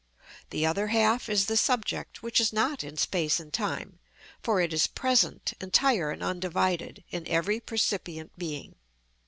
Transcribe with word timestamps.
The 0.49 0.65
other 0.65 0.87
half 0.87 1.29
is 1.29 1.45
the 1.45 1.55
subject, 1.55 2.23
which 2.23 2.39
is 2.41 2.51
not 2.51 2.83
in 2.83 2.97
space 2.97 3.39
and 3.39 3.53
time, 3.53 3.99
for 4.41 4.59
it 4.59 4.73
is 4.73 4.87
present, 4.87 5.53
entire 5.61 6.09
and 6.09 6.23
undivided, 6.23 7.03
in 7.11 7.27
every 7.27 7.59
percipient 7.59 8.31
being. 8.35 8.77